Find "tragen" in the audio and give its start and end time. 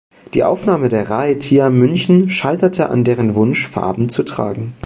4.23-4.73